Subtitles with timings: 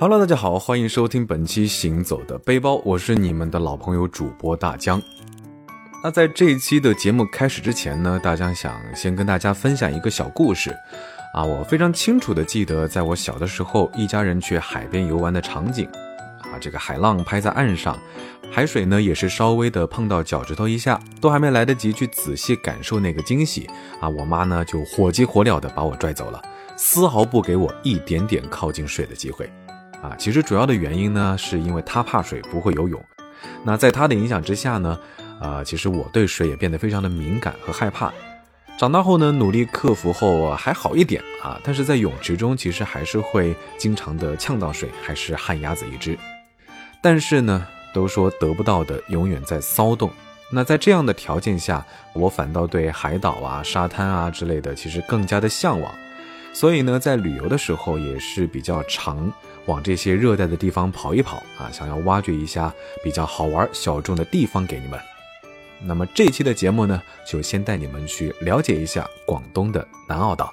[0.00, 5.02] Hello，大家好，欢迎收听本期《行走的背包》，我是你们的老朋友主播大江。
[6.04, 10.70] 那在这一期的节目开始之前呢，大江想先跟大家分享一个小故事。
[11.34, 15.84] 啊，我非常清楚的记得，在我小的时候，一家人去海边游玩的场景。
[16.42, 17.98] 啊，这个海浪拍在岸上，
[18.52, 23.68] 海水呢也是稍微的碰到脚趾头一下，都还没来得及去仔细感受那个惊喜，
[24.00, 26.40] 啊，我妈呢就火急火燎的把我拽走了，
[26.76, 29.50] 丝毫不给我一点点靠近水的机会。
[30.02, 33.02] 啊，其实主要的原因呢，是因为他怕水，不会游泳。
[33.64, 34.98] 那在他的影响之下呢，
[35.40, 38.12] 啊，其实我对水也变得非常的敏感和害怕。
[38.78, 46.16] 长大后呢，努力克服后还好一点啊，但是在泳池中其实还是会经常的呛到水，还是旱鸭子一只。
[47.02, 50.08] 但是呢，都说得不到的永远在骚动。
[50.50, 55.92] 那在这样的条件下，我反倒对海岛啊、沙滩啊之类的其实更加的向往。
[56.52, 59.30] 所以呢，在旅游的时候也是比较常。
[59.68, 62.74] 往这些热带的地方跑一跑啊，想要挖掘一下
[63.04, 64.98] 比较好玩小众的地方给你们。
[65.86, 70.52] 那么这期的节目呢，就先带你们去了解一下广东的南澳岛。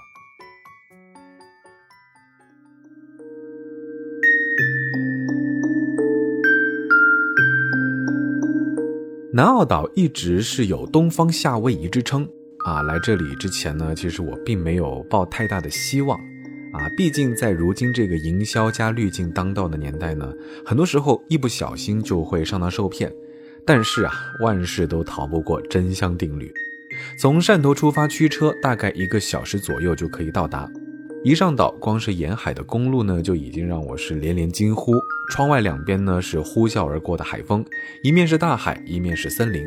[9.34, 12.26] 南澳岛一直是有“东方夏威夷”之称
[12.66, 12.82] 啊。
[12.84, 16.18] 来这里之前呢，其实我并没有抱太大的希望。
[16.76, 20.32] 啊，毕竟在如今这个营销加滤镜当道的年代呢，
[20.66, 23.12] 很多时候一不小心就会上当受骗。
[23.66, 26.54] 但是啊，万事都逃不过真香定律。
[27.18, 30.70] 从汕头出发驱车，大概一个小时左右就可以到达。
[31.24, 34.94] 一上岛，光是沿海的公路呢，就已经让我是连连惊呼。
[35.32, 37.66] 窗外两边呢是呼啸而过的海风，
[38.04, 39.66] 一面是大海，一面是森林。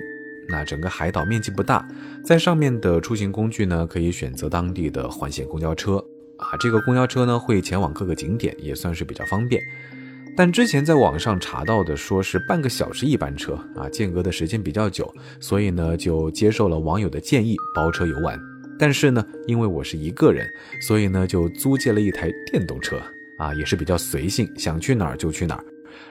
[0.48, 1.86] 那整个海岛面积不大，
[2.24, 6.02] 在上面的出行工具呢，可以选择当地的环线公交车。
[6.38, 9.62] 啊，这个公交车呢会前往各个景点，也算是比较方便。
[10.36, 18.40] 但之前在网上查到的说是半个小时一班车啊，间隔的时间比较久，所以呢就接受了网友的建议包车游玩。
[18.78, 20.48] 但是呢，因为我是一个人，
[20.86, 23.00] 所以呢就租借了一台电动车
[23.38, 25.64] 啊，也是比较随性，想去哪儿就去哪儿，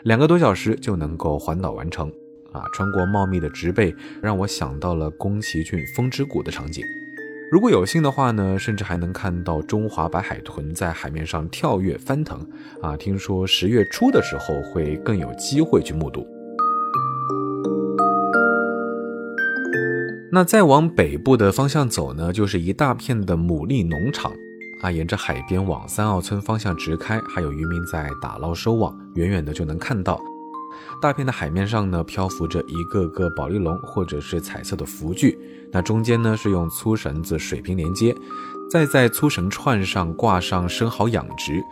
[0.03, 2.11] 两个多小时就能够环岛完成。
[2.53, 6.83] 啊，穿过茂密的植被，让我想到了宫崎骏《风之谷》的场景。
[7.49, 12.45] 如果有幸的话呢，甚至还能看到中华白海豚在海面上跳跃翻腾
[12.81, 12.97] 啊！
[12.97, 16.27] 听说十月初的时候会更有机会去目睹。
[20.29, 24.29] 那再往北部的方向走呢，就是一大片的牡蛎农场
[24.81, 30.19] 啊，沿着海边往三澳村方向直开，还有渔民在打捞收网，远远的就能看到。
[31.01, 35.37] 大片的海面上呢，漂浮着一个个宝丽龙或者是彩色的浮具，
[35.71, 38.15] 那中间呢是用粗绳子水平连接，
[38.69, 41.63] 再在粗绳串上挂上生蚝养殖。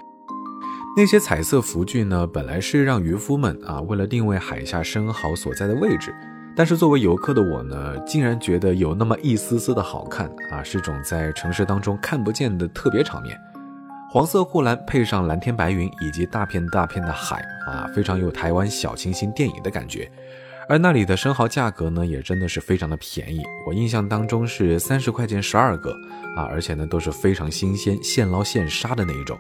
[0.98, 6.14] 那些彩色浮具呢，本来是让渔夫们啊，为了定位海下生蚝所在的位置，
[6.56, 13.38] 但是作为游客的我呢，竟然觉得有那么一丝丝的好看啊，是种在城市当中看不见的特别场面。
[14.16, 20.10] 黄色护栏配上蓝天白云以及大片大片的海啊，非常有台湾小清新电影的感觉。
[20.70, 23.44] 而那里的生蚝价格呢，也真的是非常的便宜。
[23.68, 25.92] 我印象当中是三十块钱十二个
[26.38, 29.38] 啊，而且呢都是非常新鲜、现捞现杀的那一种。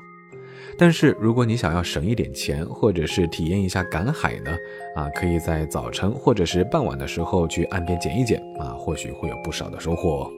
[0.77, 4.57] 但是如果你想要省一点钱，或者是体验一下赶海呢，
[4.93, 10.31] 啊，可以在早晨或者是傍晚的时候去岸边捡一捡啊，或许会有不少的收获哦。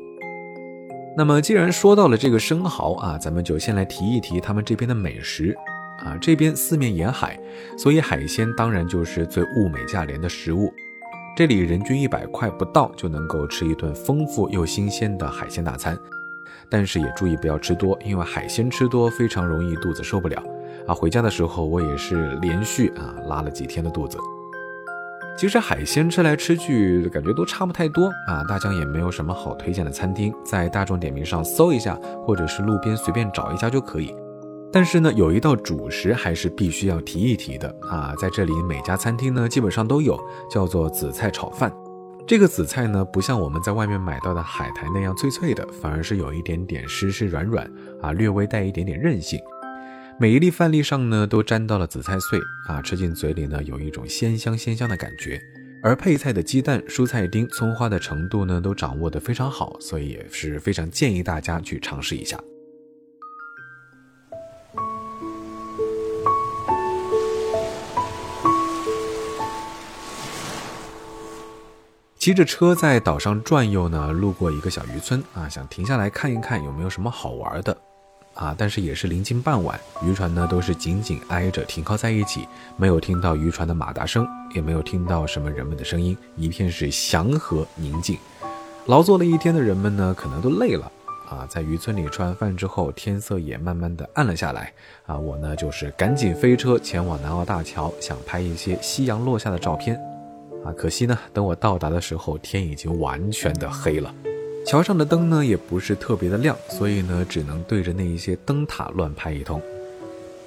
[1.17, 5.57] 那么，既然说到了这个生蚝啊，咱们就先来提一提他们这边的美食
[5.97, 6.15] 啊。
[6.21, 7.39] 这边四面沿海，
[7.75, 10.71] 所以海鲜当然就是最物美价廉的食物。
[11.35, 15.97] 这里人均一百块不到就能够吃一顿丰富又新鲜的海鲜大餐，
[16.69, 20.39] 但是也注意不要吃多，因为海鲜吃多非常容易肚子受不了
[20.87, 20.93] 啊。
[20.93, 24.19] 回家的时候我也是连续啊拉了几天的肚子。
[25.37, 28.43] 其实海鲜吃来吃去，感觉都差不太多啊。
[28.49, 31.93] 大江也没有什么好推荐的餐厅，在大众点评上搜一下，
[32.25, 34.15] 或者是路边随便找一家就可以。
[34.73, 38.15] 但是呢，有一道主食还是必须要提一提的啊。
[38.17, 40.19] 在这里每家餐厅呢，基本上都有，
[40.49, 41.71] 叫做紫菜炒饭。
[42.25, 49.39] 这个紫菜呢，不像我们在外面买到的海苔那样脆脆的，反而是有一点点湿湿软软啊，略微带一点点韧性。
[50.19, 55.39] 每一粒饭粒上呢，都沾到了紫菜碎啊，吃进嘴里呢，有一种鲜香鲜香的感觉。
[55.83, 62.43] 而配菜的鸡蛋、蔬菜丁、葱花的程度呢，都掌握得非常好，所以也是非常建议大家去尝试一下。
[72.17, 77.77] 骑着车在岛上转悠呢，路过一个小渔村啊，想停下来看一看有没有什么好玩的。
[78.37, 82.47] 啊，但是也是临近傍晚，渔船呢都是紧紧挨着停靠在一起，
[82.77, 88.17] 没有听到渔船的马达声，也没有听到什么人们的声音，一片是祥和宁静。
[88.85, 90.89] 劳作了一天的人们呢，可能都累了
[91.27, 94.71] 啊，在渔村里吃完饭之后，天色也慢慢的暗了下来
[95.07, 99.99] 啊，我呢就是赶紧飞车前往南澳大桥，想拍一些夕阳落下的照片
[100.63, 104.13] 啊，可惜呢，等我到达的时候，天已经完全的黑了。
[104.67, 109.61] 桥上的灯呢也不是特别的亮，所以呢只能对着那一些灯塔乱拍一通。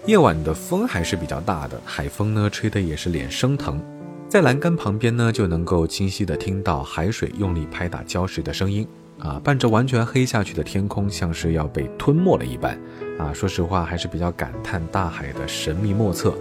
[0.04, 3.80] 夜晚的风还是比较大的，海风呢吹得也是脸生疼。
[4.28, 8.86] 在栏杆旁边呢就能够清晰的听到海水用力拍打礁石的声音
[9.18, 12.78] 啊，伴着完全黑下去的天空，像是要被吞没了一般
[13.18, 13.32] 啊。
[13.32, 16.34] 说实话还是比较感叹大海的神秘莫测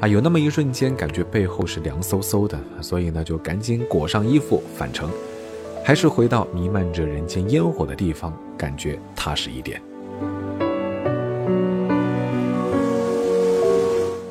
[0.00, 0.06] 啊。
[0.06, 5.10] 有那么一瞬间感觉背后是凉飕飕的，所以呢就赶紧裹上衣服返程。
[5.84, 9.80] 还是回到弥漫着人间烟火的地方，感觉踏实一点。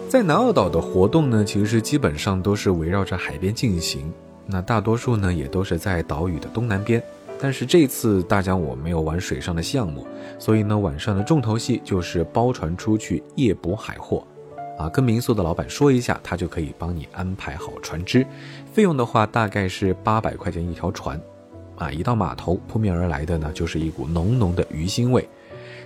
[0.08, 4.12] 在南澳岛的活动呢，其实基本上都是围绕着海边进行。
[4.46, 7.04] 那大多数呢，也都是在岛屿的东南边。
[7.40, 10.08] 但是这次大家我没有玩水上的项目，
[10.40, 14.26] 所以呢，晚上的重头戏就是包船出去夜捕海货。
[14.80, 18.26] 啊，跟民宿的老板说一下，他就可以帮你安排好船只。
[18.72, 21.20] 费用的话，大概是八百块钱一条船。
[21.77, 25.27] 啊，一到码头，扑面而来的呢，就是一股浓浓的鱼腥味。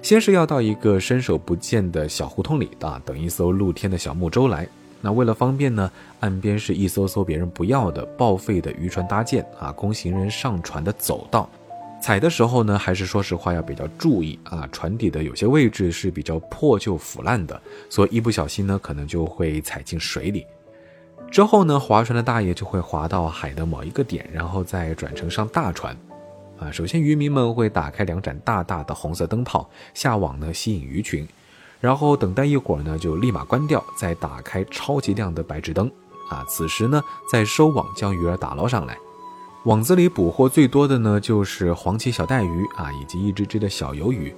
[0.02, 4.68] 先是要到一个伸手不见的小胡同里啊，等一艘露天的小木舟来。
[5.00, 11.50] 那为了方便呢，岸边是一艘艘别人不要的报废的渔船搭建啊，供行人上船的走道。
[12.02, 20.46] 踩的时候呢，还是说实话要比较注意啊，船底的有些位置是比较破旧腐烂的，所以一不小心呢，可能就会踩进水里。
[21.32, 25.96] 之后呢，划船的大爷就会划到海的某一个点，然后再转乘上大船，
[26.60, 31.26] 啊，首先渔民们会打开两盏大大的红色灯泡下网呢吸引鱼群，
[31.80, 35.90] 然后等待一会儿呢就立马关掉，再打开超级亮的白炽灯，
[36.30, 37.02] 啊，此时呢
[37.32, 38.98] 再收网将鱼儿打捞上来，
[39.64, 44.36] 网子里捕获最多的呢就是黄鳍小带鱼啊，以及一只只的小鱿鱼，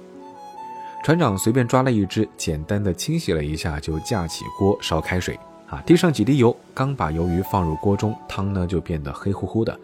[1.02, 5.36] 船长随便抓了一只，简单的清洗了一下就架起锅烧开水。
[5.74, 9.76] 啊，滴上几滴油，刚把鱿鱼放入锅中，汤呢就变得黑乎乎的。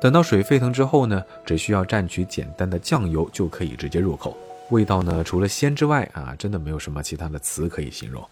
[0.00, 4.34] 等到水沸腾之后呢，只需要蘸取简单的酱油就可以直接入口。
[4.70, 8.24] 味道呢，除了鲜之外啊，真的没有什么其他的词可以形容。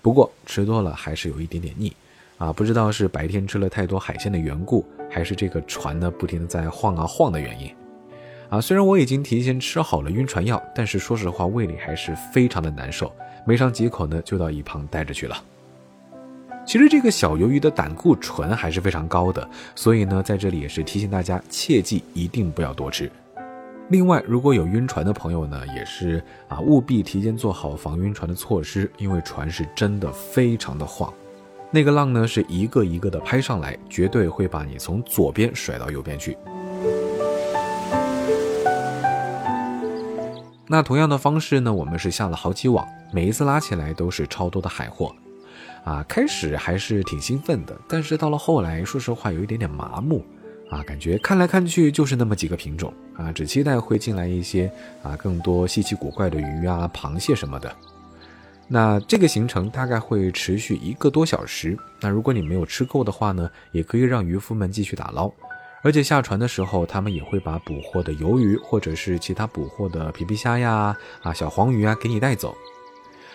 [0.00, 1.92] 不过吃多了还是有一点点腻。
[2.38, 7.74] 啊，不知道是白天吃了太多海鲜的缘故，还是这个船呢不停的在晃啊晃的原因。
[8.50, 13.12] 啊，虽然我已经提前吃好了晕船药，但是说实话胃里还是非常的难受，
[13.44, 15.36] 没上几口呢就到一旁待着去了。
[16.66, 23.10] 其实这个小鱿鱼的胆固醇还是非常高的，所以呢，在这里也是提醒大家，切记一定不要多吃。
[23.90, 31.12] 另外，如果有晕船的朋友呢，也是啊，务必提前做好防晕船的措施，因为船是真的非常的晃，
[31.70, 36.36] 那个浪呢是一个一个的拍上来，绝对会把你从左边甩到右边去。
[40.66, 45.14] 那同样的方式呢，我们是下了好几网，每一次拉起来都是超多的海货。
[45.84, 50.24] 啊，开始还是挺兴奋的，但是到了后来，说实话有一点点麻木，
[50.70, 57.70] 啊，感觉看来看去就是那么几个品种，啊，只期待会进来一些啊更多稀奇古怪的鱼啊、螃蟹什么的。
[58.66, 61.76] 那这个行程大概会持续一个多小时。
[62.00, 65.30] 那如果你没有吃够的话呢，也可以让渔夫们继续打捞，
[65.82, 72.56] 而且下船的时候，他们也会把捕获的鱿鱼或者是其他捕获的皮皮虾呀、啊小黄鱼啊给你带走。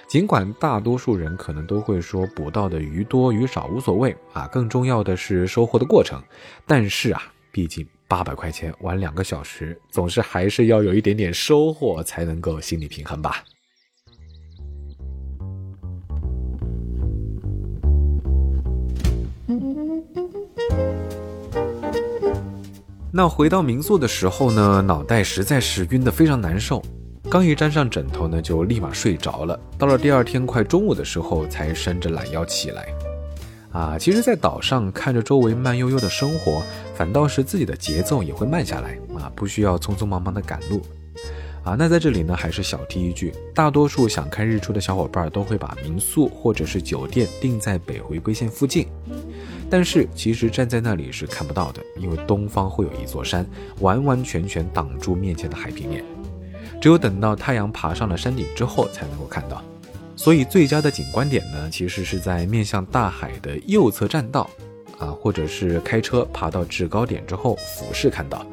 [0.09, 6.19] 尽管大多数人可能都会说捕到的鱼多鱼少无所谓啊，更重要的是收获的过程。
[6.65, 13.43] 但是啊，毕竟八百块钱玩两个小时，总是还是要有一点点收获才能够心理平衡吧。
[23.11, 26.81] 那回到民宿的时候呢，脑袋实在是晕得非常难受。
[27.29, 29.59] 刚一沾上枕头呢，就立马睡着了。
[29.77, 32.88] 到了第二天快中午的时候，才伸着懒腰起来。
[33.71, 36.63] 啊，其实，在岛上看着周围慢悠悠的生活，
[36.95, 40.81] 反倒是自己的节奏也会慢下来啊，不需要匆匆忙忙的赶路。
[41.63, 48.88] 啊，那在这里呢，还是小提一句，大多数想看日出的小伙伴都会把民宿或者是酒店定在北回归线附近，
[49.69, 53.45] 但是其实站在那里是看不到的，因为东方会有一座山，
[53.81, 56.03] 完完全全挡住面前的海平面。
[56.81, 59.62] 只有等到太阳爬上了山顶之后才能够看到，
[60.15, 64.50] 所以最佳的景观点呢，其实是在面向大海的右侧栈道，
[64.98, 68.45] 啊，或者是开车爬到制高点之后俯视看到，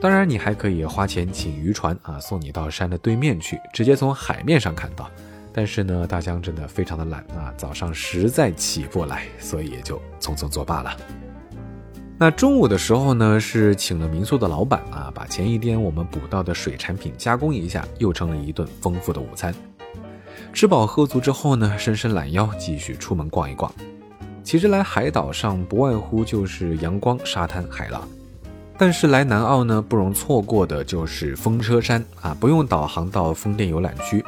[0.00, 5.08] 当然，你还可以花钱请渔船啊，送你到山的对面去，直接从海面上看到。
[5.52, 10.96] 但是呢，大江真的非常的懒啊，早上实在起不来，所以也就匆匆作罢了。
[12.22, 19.54] 那中午的时候呢，是请了民宿的老板啊，把前一天我们捕到的水产品加工一下，又成了一顿丰富的午餐。
[20.52, 23.72] 吃饱喝足之后呢，伸伸懒腰，继续出门逛一逛。
[24.44, 28.06] 其实来海岛上不外乎就是阳光、沙滩、海浪。
[28.76, 32.36] 但是来南澳呢，不容错过的就是风车山啊！
[32.38, 34.22] 不用导航到风电游览区，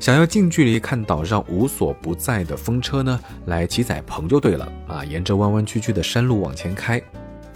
[0.00, 5.04] 想要近距离看岛上无所不在的风车呢，来骑仔棚就对了啊！
[5.04, 7.02] 沿着弯弯曲曲的山路往前开，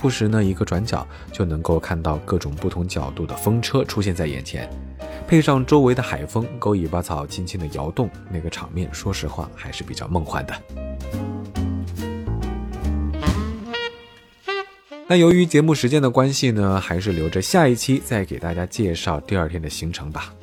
[0.03, 4.69] 不时呢一个转角就能够看到各种不同角度的风车出现在眼前，
[5.29, 10.55] 配上周围的海风，狗尾巴草轻轻的摇动，那个场面，说实话还是比较梦幻的。
[15.07, 20.35] 那由于节目时间的关系呢，还是留着下一期再给大家介绍第二天的行程吧。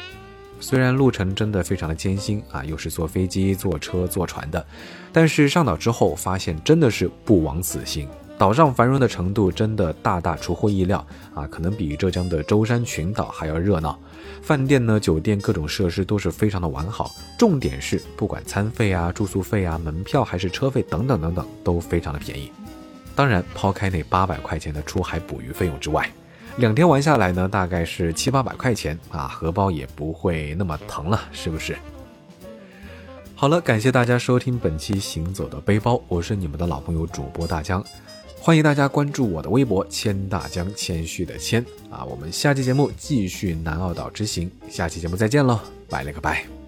[0.62, 4.66] 虽然路程真的非常的艰辛啊，又是坐飞机、坐车、坐船的，
[5.12, 8.08] 但是上岛之后发现真的是不枉此行。
[8.40, 14.00] 岛上繁荣的程度真的大大出乎意料啊，可能比浙江的舟山群岛还要热闹。
[14.42, 22.50] 饭店呢、酒店各种设施都是非常的完好，重点是不管餐费啊、住宿费啊、门票还是车费等等等等，都非常的便宜。
[23.14, 26.10] 当然，抛开那八百块钱的出海捕鱼费用之外，
[26.56, 31.76] 两天玩下来呢，大概是七八百块钱啊，荷包也不会那么疼了，是不是？
[33.36, 37.84] 好了，感谢大家收听本期《行走的背包》，我是你们的老朋友主播大江，
[38.42, 46.59] 欢迎大家关注我的微博“谦大江”，谦虚的谦啊，我们下期节目继续南澳岛之行，下期节目再见喽，拜了个拜。